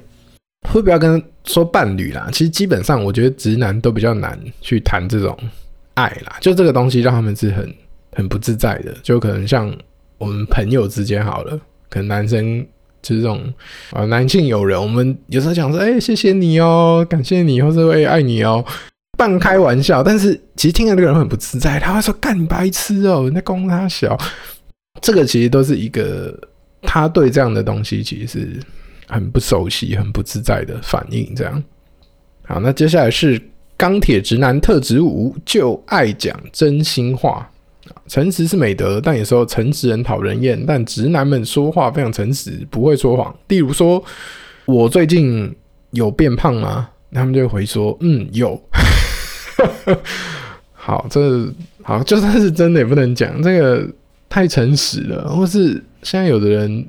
[0.69, 5.35] 会不要跟说伴侣啦，其实基本上我觉得直男都比较难去谈这种
[5.93, 7.73] 爱啦，就这个东西让他们是很
[8.11, 8.93] 很不自在的。
[9.01, 9.73] 就可能像
[10.17, 12.63] 我们朋友之间好了，可能男生
[13.01, 13.41] 就是这种
[13.91, 18.63] 啊，男性友人，我们有时候讲说，哎、谢谢你哦，感谢你，或是会爱你哦。
[19.19, 24.17] 半开玩笑，但是其实听的那个人很不自在，他会说：“干你白痴哦，你在供他小。”
[25.01, 26.33] 这个其实都是一个
[26.83, 28.59] 他对这样的东西其实是
[29.09, 31.35] 很不熟悉、很不自在的反应。
[31.35, 31.61] 这样，
[32.45, 33.41] 好，那接下来是
[33.75, 37.45] 钢铁直男特质五，就爱讲真心话。
[38.07, 40.63] 诚实是美德，但有时候诚实很讨人厌。
[40.65, 43.35] 但直男们说话非常诚实，不会说谎。
[43.49, 44.01] 例如说
[44.65, 45.53] ：“我最近
[45.91, 48.61] 有变胖吗？”他们就会回说：“嗯，有。”
[50.73, 51.47] 好，这
[51.83, 53.87] 好就算是真的也不能讲，这个
[54.27, 55.29] 太诚实了。
[55.35, 56.85] 或是现在有的人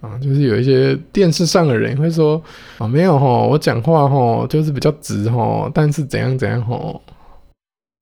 [0.00, 2.42] 啊，就是有一些电视上的人会说
[2.78, 6.98] 啊，没有齁，我讲话齁就是比较直齁，但是怎样怎样齁，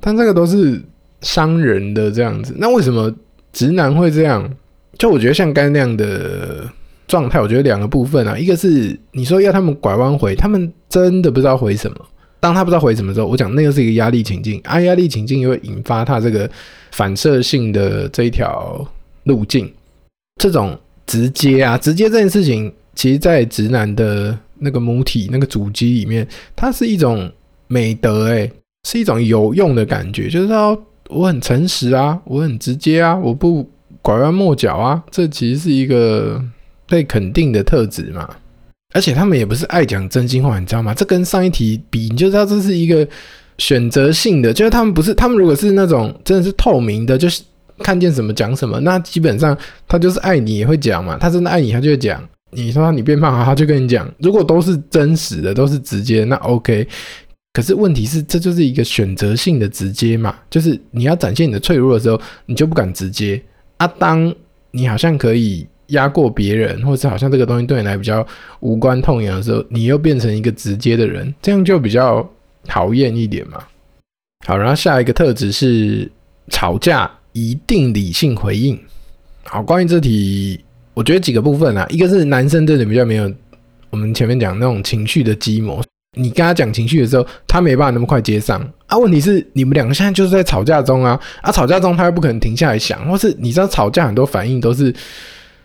[0.02, 0.80] 但这个都是
[1.20, 2.54] 伤人的这样子。
[2.56, 3.12] 那为什么
[3.52, 4.48] 直男会这样？
[4.98, 6.64] 就我觉得像刚那样的
[7.06, 11.96] 状态，我觉得两个部分啊，一个是你说要他们拐弯回，他们真的不知道回什么。
[12.40, 16.48] 当他不知道回什么时候，我讲那个是一个压力情境，啊，压力情境又会引发他这个
[16.92, 18.86] 反射性的这一条
[19.24, 19.70] 路径。
[20.40, 27.28] 这种直接啊，直接这件事情，其实在直男的那个母体那个主机里面，它是一种
[27.66, 28.52] 美德，欸，诶，
[28.88, 33.68] 是一种有用的感觉，就是说我很诚实啊，我很直接啊，我不
[34.00, 36.40] 拐弯抹角啊，这其实是一个
[36.86, 38.28] 被肯定的特质嘛。
[38.98, 40.92] 而且他们也不是爱讲真心话，你知道吗？
[40.92, 43.06] 这跟上一题比，你就知道这是一个
[43.58, 44.52] 选择性的。
[44.52, 47.40] 就是他们不是，他们如果是那种真的是透明的，就是
[47.78, 49.56] 看见什么讲什么，那基本上
[49.86, 51.16] 他就是爱你也会讲嘛。
[51.16, 52.20] 他真的爱你，他就会讲。
[52.50, 54.12] 你说你变胖，他就跟你讲。
[54.18, 56.84] 如果都是真实的，都是直接，那 OK。
[57.52, 63.40] 可是问题是，这就是一个选择性的直接嘛，就是你要展现你的脆弱的时候，你就不敢直接。
[63.76, 64.34] 啊，当
[64.72, 65.64] 你好像可以。
[65.88, 68.26] 压过别人，或者好像这个东西对你来比较
[68.60, 72.28] 无关痛痒的时候，你又变成一个直接的人，这样就比较
[72.64, 73.58] 讨厌一点嘛。
[74.46, 76.10] 好，然后下一个特质是
[76.48, 78.78] 吵架一定理性回应。
[79.44, 83.32] 好，关于这题，我觉得几个部分啊，一个是男生真的比较没有
[83.90, 85.82] 我们前面讲那种情绪的基模，
[86.18, 88.98] 你跟他讲情绪的时候，他没办法那么快接上啊。
[88.98, 94.94] 问题是你们两个现在就是在吵架中啊，啊，吵架中他又不可能停下来想，或是你知道吵架很多反应都是。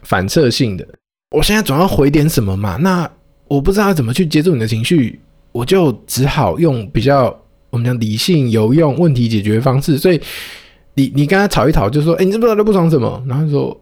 [0.04, 0.88] 反射性的，
[1.32, 2.78] 我现在总要回点什么嘛？
[2.78, 3.10] 那
[3.48, 5.20] 我不知道怎么去接住你的情绪，
[5.52, 7.26] 我就只好用比较
[7.70, 9.98] 我们讲理性、有用、问题解决方式。
[9.98, 10.20] 所以
[10.96, 13.80] 你你跟他吵一吵，就说：“哎，你知不知道他不爽什么？”然后说：“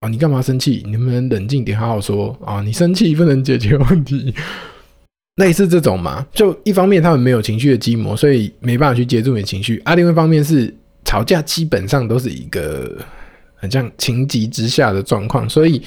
[0.00, 0.82] 啊，你干嘛生气？
[0.84, 2.62] 你能不能冷静点，好好说啊？
[2.62, 4.34] 你生气不能解决问题。
[5.36, 12.96] ”类似这种嘛，就一方面他们没有情绪的基模，所以没办法去接住你的情绪；啊，另外一方面是吵架基本上都是一个。
[13.64, 15.82] 很像情急之下的状况，所以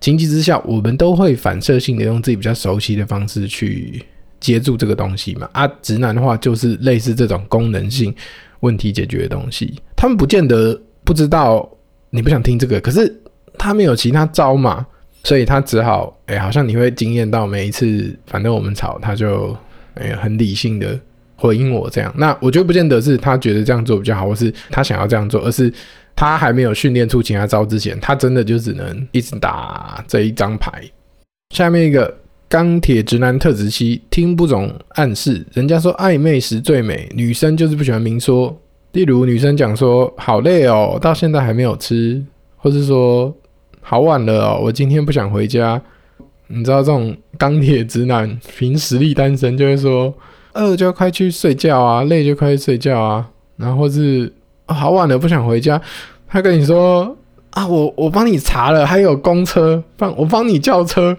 [0.00, 4.04] 情急之下，我们都会反射性的用自己比较熟悉的方式去
[4.38, 5.48] 接住这个东西嘛。
[5.52, 8.14] 啊，直男的话就是类似这种功能性
[8.60, 11.66] 问题解决的东西，他们不见得不知道
[12.10, 13.10] 你不想听这个，可是
[13.56, 14.86] 他没有其他招嘛，
[15.24, 19.56] 所以他只好哎、好像你会惊艳到每一次，反正我们吵，他就
[19.94, 20.98] 哎、很理性的
[21.36, 22.12] 回应我这样。
[22.16, 25.72] 那我觉得不见得是他觉得这样做比较好，或是他想要这样做，而是
[26.14, 30.82] 他还没有训练出其他招之前，他真的就只能一直打这一张牌。
[31.54, 32.14] 下面一个
[32.48, 38.56] 钢铁直男特质七，听不懂暗示，人家说暧昧时最美，女生就是不喜欢明说。
[38.92, 42.22] 例如女生讲说好累哦，到现在还没有吃，
[42.56, 43.34] 或是说
[43.80, 45.80] 好晚了哦，我今天不想回家。
[46.48, 50.12] 你知道这种钢铁直男凭实力单身就会说
[50.52, 54.30] 饿就快去睡觉啊，累就快去睡觉啊，然后是、
[54.72, 55.80] 好晚了不想回家，
[56.28, 57.16] 他跟你说
[57.50, 61.16] 啊我我帮你查了，还有公车帮我帮你叫车，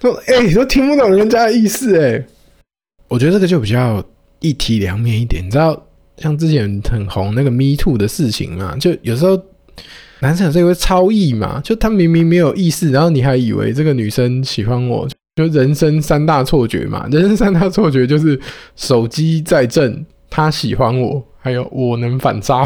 [0.00, 2.24] 说哎、欸、都听不懂人家的意思哎，
[3.08, 4.02] 我觉得这个就比较
[4.40, 5.82] 一体两面一点，你知道。
[6.18, 9.38] 像之前很红那个 Me Too 的事情嘛，就有时候
[10.20, 17.06] 男生有时候会超意嘛，就他明明没有意思，然后你还以为这个女生喜欢我，就人生三大错觉嘛。
[17.10, 18.40] 人生三大错觉就是
[18.76, 22.64] 手机在震，他喜欢我，还有我能反杀，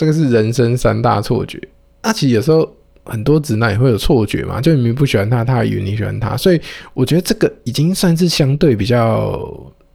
[0.00, 1.60] 这个是人生三大错觉。
[2.02, 2.66] 那其实有时候
[3.04, 6.60] 很多直男也会有错觉嘛，就明明不喜欢他，他以为你喜欢他，所以
[6.94, 9.46] 我觉得这个已经算是相对比较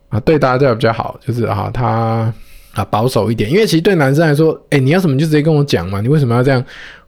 [0.10, 2.32] 啊，对大家比较好，就是啊他。
[2.76, 6.62] 啊，保守一点，因为其实对男生来说，哎、你要什么就直接跟我讲嘛，你为什么要这样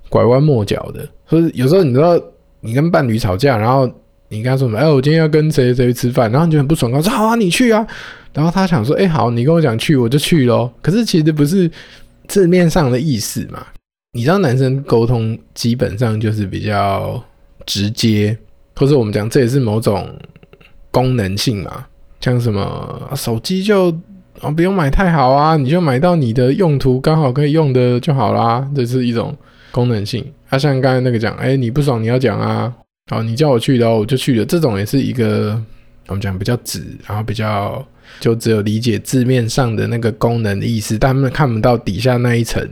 [0.07, 1.05] 拐弯抹角的？
[1.27, 2.17] 所以有时候你知道，
[2.61, 3.85] 你跟伴侣吵架，然后
[4.29, 7.85] 你跟他说什么，哎、我今天要跟谁谁吃饭，然后你就很不爽，他说好啊，你去啊，
[8.33, 10.73] 然后他想说，哎、好，你跟我讲去，我就去咯。
[10.81, 11.69] 可是其实不是
[12.27, 13.65] 字面上的意思嘛，
[14.13, 17.23] 你知道男生沟通基本上就是比较
[17.65, 18.37] 直接，
[18.75, 20.07] 或者我们讲这也是某种
[20.91, 21.85] 功能性嘛，
[22.21, 23.95] 像什么手机就。
[24.39, 28.69] 啊，不用买太好啊，你就买到你的用途刚好可以用的就好啦。
[28.75, 29.35] 这是一种
[29.71, 30.23] 功能性。
[30.49, 32.71] 啊，像刚才那个讲，哎，你不爽你要讲啊。
[33.09, 34.45] 好，你叫我去的，我就去了。
[34.45, 35.59] 这种也是一个
[36.05, 37.83] 我们讲比较直，然后比较
[38.19, 42.67] 就只有理解字面上的那个功能的意思，但他们看不到底下那一层。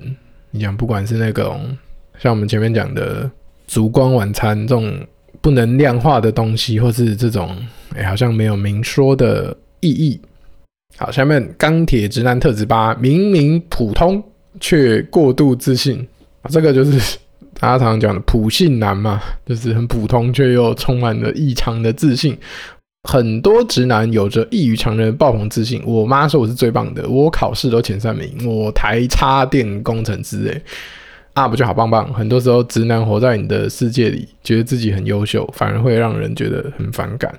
[0.51, 1.77] 你讲不管是那种
[2.17, 3.29] 像我们前面讲的
[3.67, 4.97] 烛光晚餐这种
[5.41, 7.55] 不能量化的东西，或是这种
[7.95, 10.19] 哎好像没有明说的意义。
[10.97, 14.23] 好，下面钢铁直男特质八，明明普通
[14.61, 16.07] 却过度自信
[16.41, 17.17] 啊，这个就是
[17.59, 22.37] 大家常常讲的普信男嘛，就是很普通却又充满了异常的自信。
[23.05, 25.81] 很多直男有着异于常人的爆棚自信。
[25.85, 30.61] 我妈说我是最棒的，我考试都前三名，我台插电工程师诶，
[31.33, 32.11] 啊不就好棒棒？
[32.13, 37.33] 很多时候直男活在你的世界里，觉得自己很优秀，反而会让人觉得很反感。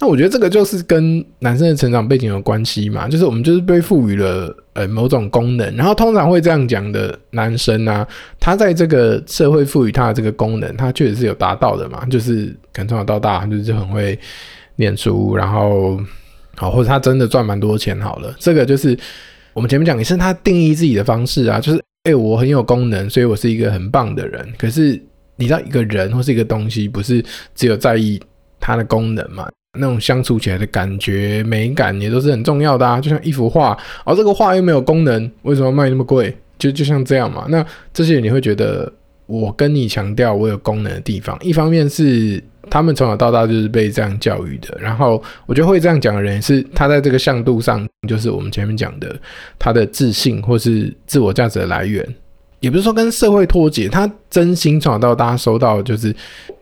[0.00, 8.06] 那我觉得这个就是跟男生的成长背景有关系嘛，就是我们就是被赋予了呃某种功能，然后通常会这样讲的男生啊，
[8.38, 14.16] 他在这个社会赋予他的这个功能，他确实是有达到的嘛，就是可能从小到大就是很会
[14.78, 16.00] 念书，然后
[16.56, 18.98] 好或者他真的赚蛮多钱好了，这个就是
[19.52, 24.48] 我们前面讲也是他定义自己的方式啊，就是哎、我很有功能，所以我是一个很棒的人。
[24.56, 24.98] 可是
[25.36, 27.22] 你知道一个人或是一个东西，不是
[27.54, 28.18] 只有在意
[28.58, 29.46] 它的功能嘛？
[29.78, 36.34] 那种相处起来的感觉、美感也都是很重要的啊，就像一幅画，而、哦、这个画又没有功能，为什么卖那么贵？
[36.58, 37.46] 就就像这样嘛。
[37.50, 38.90] 那这些你会觉得，
[39.26, 49.18] 我跟你强调我有功能的地方，一方面是他们从小到大就是被这样教育的，然后我觉得会这样讲的人是他在这个向度上，就是我们前面讲的
[49.58, 52.06] 他的自信或是自我价值的来源，
[52.60, 56.14] 也不是说跟社会脱节，他真心从小到大收到就是。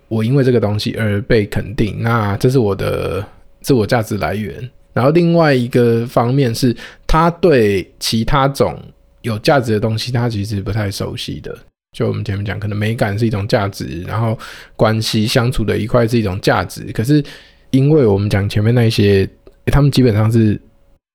[0.09, 3.27] 我因为这个东西而被肯定，那这是我的
[3.61, 4.55] 自我价值来源。
[4.93, 6.73] 然后另外一个方面是，
[7.09, 8.81] 他对其他种
[9.23, 11.53] 有价值的东西，他其实不太熟悉的。
[11.97, 14.39] 就我们前面讲，可能美感是一种价值，然后
[14.77, 16.85] 关系相处的一块是一种价值。
[16.93, 17.25] 可是
[17.71, 19.27] 因为我们讲前面那些，
[19.73, 20.61] 他们基本上是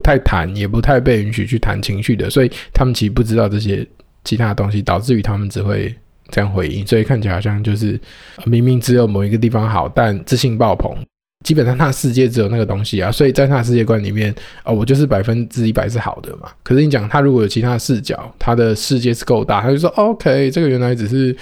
[0.03, 3.85] 太谈，也不太被允许去谈情绪的，所以他们其实不知道这些
[4.23, 5.95] 其他的东西，导致于他们只会。
[6.33, 7.99] 这样回应，所以看起来好像就是
[8.45, 10.95] 明明只有某一个地方好，但自信爆棚。
[11.43, 16.49] 基本上他的世界只有那个东西啊，所以在他的世界观里面、哦，我就是百分之一百是好的嘛。
[16.63, 21.35] 可是你讲他如果有其他的视角，他的世界是够大，他就说 OK，这个原来只是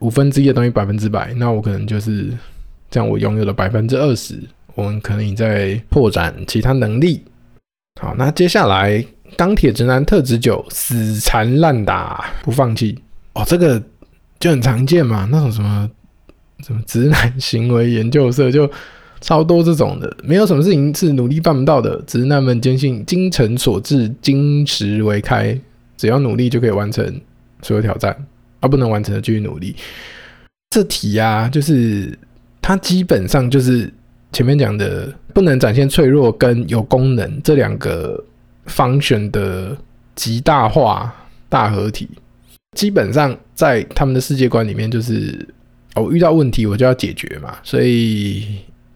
[0.00, 2.28] 五分之一的东西百分之百，那我可能就是
[2.90, 4.38] 这样，我拥有了百分之二十，
[4.74, 7.22] 我们可能在拓展其他能力。
[8.00, 9.04] 好，那接下来
[9.36, 12.98] 钢铁直男特质九，死缠烂打不放弃
[13.34, 13.82] 哦，这个。
[14.40, 15.90] 就很常见嘛，那种什么
[16.64, 18.70] 什么直男行为研究社就
[19.20, 22.00] 超多这种的，没有什么事情是努力办不到的。
[22.06, 25.58] 只是那们坚信精诚所至，金石为开，
[25.96, 27.20] 只要努力就可以完成
[27.62, 28.16] 所有挑战。
[28.60, 29.74] 啊，不能完成的继续努力。
[30.70, 32.18] 这题啊，就是
[32.60, 33.92] 它基本上就是
[34.32, 38.22] 前面讲的不能展现脆弱跟有功能这两个
[38.66, 39.76] function 的
[40.14, 41.14] 极大化
[41.48, 42.08] 大合体。
[42.76, 45.48] 基本上在他们的世界观里面，就是
[45.94, 48.44] 我遇到问题我就要解决嘛，所以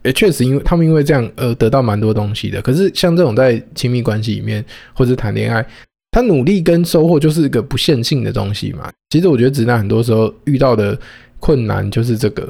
[0.03, 2.61] 也确实因为他们因为这样而得到蛮多东西的。
[2.61, 4.63] 可是像这种在亲密关系里面
[4.93, 5.65] 或者谈恋爱，
[6.11, 8.91] 他努力跟收获就是一个不线性的东西嘛。
[9.09, 10.97] 其实我觉得直男很多时候遇到的。
[11.45, 12.47] 困难就是这个，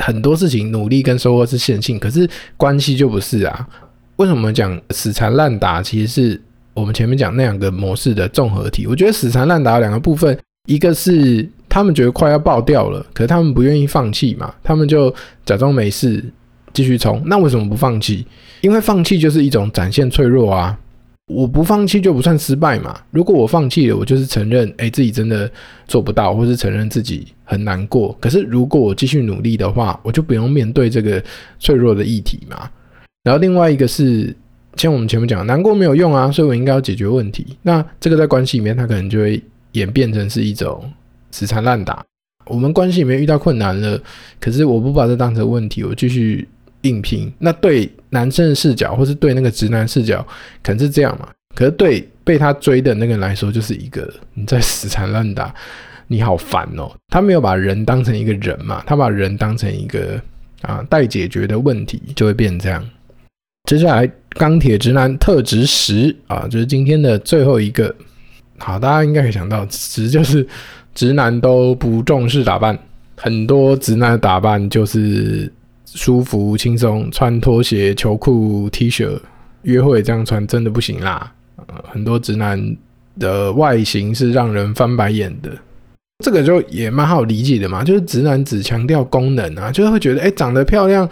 [0.00, 3.68] 很多事情努力跟收获是线性，可是关系就不是啊。
[4.16, 5.82] 为什么讲死缠烂打？
[5.82, 6.40] 其实是
[6.72, 8.86] 我们前面讲那两个模式的综合体。
[8.86, 16.24] 我觉得死缠烂打两个部分，一个是他们觉得快要爆掉了，可是他们不愿意放弃嘛，他们就假装没事
[16.74, 17.22] 继续冲。
[17.24, 18.26] 那为什么不放弃？
[18.60, 20.78] 因为放弃就是一种展现脆弱啊。
[21.28, 23.00] 我不放弃就不算失败嘛。
[23.10, 25.50] 如果我放弃了，我就是承认，哎，自己真的
[25.88, 28.14] 做不到，或是承认自己很难过。
[28.20, 31.24] 可是如果我继续努力的话，我就不用面对这个
[31.58, 32.68] 脆弱的议题嘛。
[33.22, 34.36] 然后另外一个是，
[34.76, 37.56] 像我们前面讲，难过没有用啊，所以我应该要解决问题。
[37.62, 40.84] 那这个在关系里面，它可能就会演变成是一种
[41.30, 42.04] 死缠烂打。
[42.44, 43.98] 我们关系里面遇到困难了，
[44.38, 46.46] 可是我不把这当成问题，我继续。
[46.84, 50.26] 硬拼，那对男生的视角，或是对那个直男视角，
[50.62, 51.28] 可能是这样嘛？
[51.54, 55.54] 可是对被他追的那个人来说，就是一个你在死缠烂打，
[56.08, 56.90] 你好烦哦。
[57.08, 60.20] 他没有把人当成一个人嘛，他把人当成一个
[60.62, 62.84] 啊待解决的问题，就会变成这样。
[63.68, 67.94] 接下来钢铁直男特质十啊，就是今天的最后一个。
[68.58, 70.46] 好，大家应该可以想到，十就是
[70.94, 72.78] 直男都不重视打扮，
[73.16, 75.50] 很多直男的打扮就是。
[75.94, 79.16] 舒服轻松，穿拖鞋、球裤、T 恤
[79.62, 81.32] 约会这样穿真的不行啦。
[81.56, 82.76] 呃，很多直男
[83.18, 85.50] 的外形是让人翻白眼的，
[86.24, 87.84] 这个就也蛮好理解的嘛。
[87.84, 91.08] 就是直男只强调功能啊，就是会觉得哎，长得漂亮、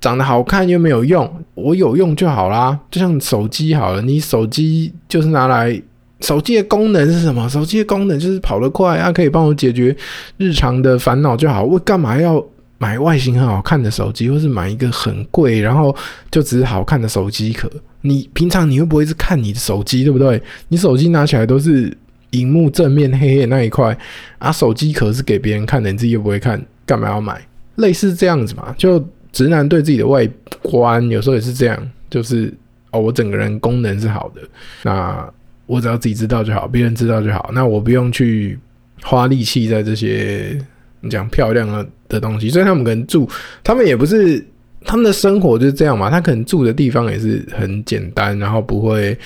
[0.00, 2.78] 长得好看又没有用，我有用就好啦。
[2.90, 5.80] 就像手机好了，你手机就是拿来，
[6.20, 7.48] 手机的功能是什么？
[7.48, 9.96] 手机的功能就是跑得快啊，可以帮我解决
[10.38, 11.62] 日常的烦恼就好。
[11.62, 12.44] 我干嘛要？
[12.84, 15.96] 买外形很好看的手机，或是买一个很贵，然后
[16.30, 17.66] 就只是好看的手机壳。
[18.02, 20.42] 你平常你会不会是看你的手机，对不对？
[20.68, 21.96] 你手机拿起来都是
[22.32, 23.96] 荧幕正面黑黑那一块
[24.38, 27.40] 啊，手机壳是给别人看的，你自己又不会看，干嘛要买？
[27.76, 30.28] 类似这样子嘛，就直男对自己的外
[30.60, 32.52] 观有时候也是这样，就是
[32.90, 34.42] 哦，我整个人功能是好的，
[34.82, 35.26] 那
[35.64, 38.58] 我只要自己知道就好，别人知道就好，那我不用去
[39.02, 40.60] 花力气在这些。
[41.08, 43.28] 讲漂亮的的东西，所以他们可能住，
[43.62, 44.44] 他们也不是
[44.84, 46.10] 他们的生活就是这样嘛。
[46.10, 49.16] 他可能住的地方也是很简单，然后不会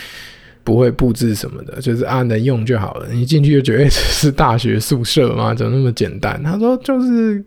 [0.64, 3.08] 不会布置什么的，就是啊能用就好了。
[3.10, 5.54] 你进去就觉得这 是大学宿舍吗？
[5.54, 6.42] 怎么那么简单？
[6.42, 7.44] 他说就是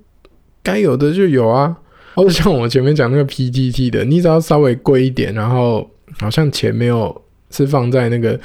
[0.64, 1.76] 该有的就有啊。
[2.14, 5.90] 或者像我前面讲那个 PTT 的，你只要稍微贵一点，然后
[6.20, 8.40] 好像钱没有是放在那个。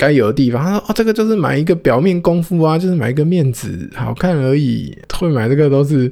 [0.00, 4.96] 该有的地方，他说：“哦，这个就是买一个表面功夫啊，就是买一个面子好看而已。
[5.18, 6.10] 会买这个都是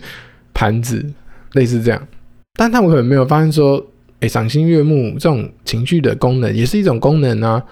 [0.53, 1.03] 盘子，
[1.55, 2.09] 类似这样。
[2.53, 3.83] 但他们可能没有发现说，
[4.21, 7.65] 哎，赏心悦目这种情绪的功能也是一种功能啊，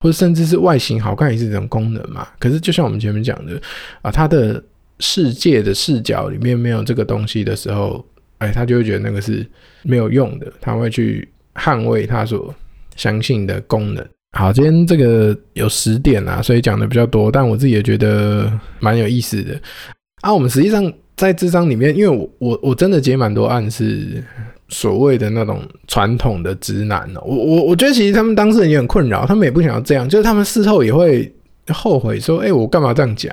[0.00, 2.28] 或者甚至是外形好看也是一种功能嘛。
[2.38, 3.58] 可是就像我们前面讲的
[4.02, 4.62] 啊，他的
[5.00, 8.04] 世界的视角里面没有这个东西的时候，
[8.36, 9.46] 哎，他就会觉得那个是
[9.82, 12.54] 没有用的，他会去捍卫他所
[12.96, 19.58] 相信的功能。”好，今天这个有十点啊，所以讲的比较多，但我自己也觉得蛮有意思的
[20.22, 20.34] 啊。
[20.34, 24.20] 我们实际上在智商里面，因为我我我真的接蛮多案是
[24.68, 31.32] 所谓的那种传统的直男哦，我我我觉得其实他们当事人也很困扰，他们也不想要这样，就是他们事后也会
[31.68, 33.32] 后悔说，哎，我干嘛这样讲？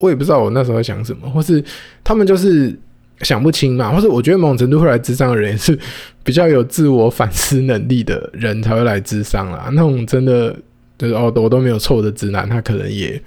[0.00, 1.62] 我也不知道我那时候在想什么，或是
[2.02, 2.76] 他们就是。
[3.20, 5.78] 想不清嘛，或者我觉得某种程度会来智商的人也是
[6.24, 9.68] 比较有自我反思能力的人才会来智商啦。
[9.72, 10.56] 那种真的
[10.96, 13.20] 就是哦，我都没有错的直男，他可能也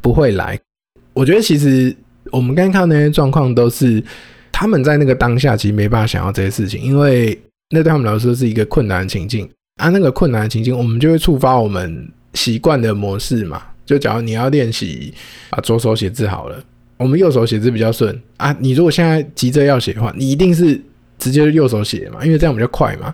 [0.00, 0.58] 不会来。
[1.14, 1.94] 我觉得其实
[2.30, 4.02] 我们刚刚看到那些状况，都是
[4.50, 7.38] 他们在那个当下其实没办法想要这些事情，因为
[7.70, 9.88] 那对他们来说是一个困难的情境啊。
[9.88, 13.62] 那个困难的情境，我们就会触发我们习惯的模式嘛。
[13.84, 15.12] 就假如你要练习
[15.50, 16.62] 啊，左手写字好了。
[17.02, 20.80] 我们右手写字比较顺啊，你如果现在急着要写的话，你一定是
[21.18, 23.12] 直接右手写嘛，因为这样比较快嘛。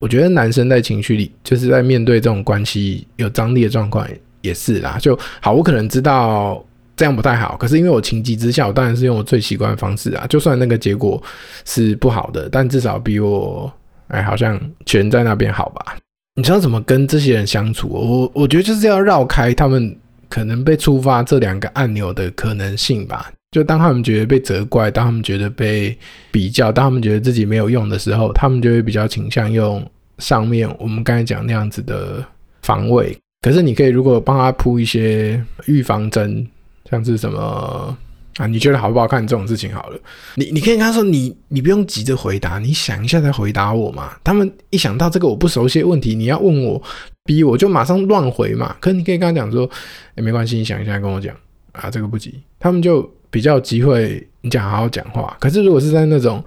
[0.00, 4.06] 我觉得男生在情绪里，就是在面对这种关系有张力的状况
[4.40, 4.98] 也是啦。
[5.00, 6.64] 就好，我可能知道
[6.96, 10.26] 这样不太好，可是因为我情急之下，我当然是用我最习惯的方式啊。
[10.28, 11.22] 就算那个结果
[11.64, 13.72] 是不好的，但至少比我
[14.08, 15.96] 哎好像全在那边好吧。
[16.34, 17.88] 你知道怎么跟这些人相处？
[17.88, 19.96] 我我觉得就是要绕开他们。
[20.28, 25.96] 可能被触发这两个按钮的可能性吧，就当他们觉得被责怪，当他们觉得被
[26.30, 29.84] 比较，当他们觉得自己没有用的时候，他们就会比较倾向用
[30.18, 32.24] 上面我们刚才讲那样子的
[32.62, 33.16] 防卫。
[33.42, 36.46] 可是你可以如果帮他铺一些预防针，
[36.90, 37.96] 像是什么
[38.38, 38.46] 啊？
[38.46, 39.98] 你觉得好不好看这种事情好了，
[40.36, 44.12] 你你可以跟他说，你你不用急着回答，你想一下再回答我嘛。
[44.22, 46.82] 他们一想到这个我不熟悉的问题，你要问我，
[47.24, 48.76] 逼我就马上乱回嘛。
[48.80, 49.68] 可你可以跟他讲说，
[50.14, 51.34] 哎，没关系，你想一下跟我讲
[51.72, 52.34] 啊，这个不急。
[52.58, 53.08] 他们就。
[53.28, 55.36] 比较有机会，你讲好好讲话。
[55.38, 56.42] 可是如果是在那种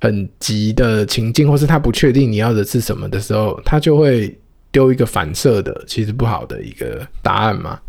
[0.00, 4.38] 很急的情境，或是他不确定你要的是什么的时候，他就会
[4.70, 7.80] 丢一个反射的，其实不好的一个答案嘛。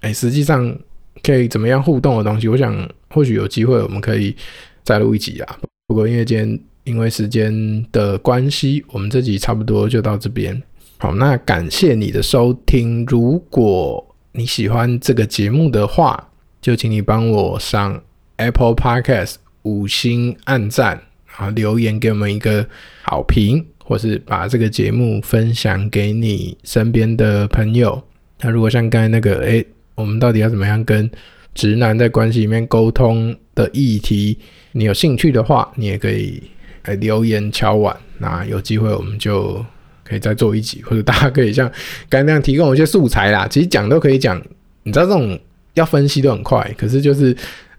[0.00, 0.74] 哎，实际上
[1.22, 4.34] 可以怎么样互动的东西，我想或许有机会我们可以
[4.82, 5.58] 再录一集啊。
[5.86, 10.62] 不过因为今天因为时间的关系，我们这集差不多就到这边。
[10.98, 13.04] 好，那感谢你的收听。
[13.06, 16.28] 如果你喜欢这个节目的话，
[16.60, 18.02] 就请你帮我上
[18.36, 21.02] Apple Podcast 五星按赞，
[21.36, 22.66] 啊，留言给我们一个
[23.02, 28.02] 好评，或是把这个节目分享给你身边的朋友。
[28.40, 29.66] 那如果像刚才那个，诶、
[30.00, 31.10] 我们到底要怎么样跟
[31.54, 34.38] 直男在关系里面沟通的议题，
[34.72, 36.42] 你有兴趣的话，你也可以
[36.84, 37.96] 来留言敲碗。
[38.18, 39.64] 那有机会我们就
[40.02, 41.70] 可以再做一集，或者大家可以像
[42.08, 43.46] 刚才那样提供一些素材啦。
[43.48, 44.40] 其实讲都可以讲，
[44.82, 45.38] 你知道这种。
[45.74, 47.34] 要分析都很快，可是就是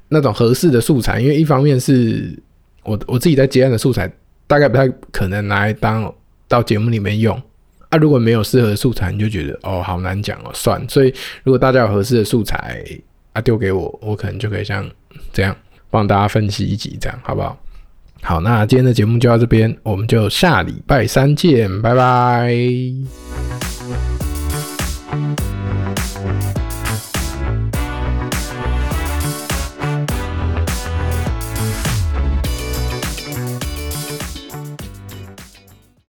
[0.07, 2.33] 那种合适的素材，因为一方面是
[2.83, 4.09] 我我自己在接案的素材，
[4.47, 6.11] 大概不太可能拿来当
[6.47, 7.39] 到节目里面用
[7.91, 7.97] 啊。
[7.99, 10.83] 如果没有适合的素材，你就觉得哦好难讲哦，算。
[10.89, 11.13] 所以
[11.43, 12.83] 如果大家有合适的素材
[13.33, 14.89] 啊，丢给我，我可能就可以像
[15.31, 15.55] 这样
[15.91, 17.55] 帮大家分析一集，这样好不好？
[18.23, 22.55] 好，那今天的节目就到这边，我们就下礼拜三见，拜拜。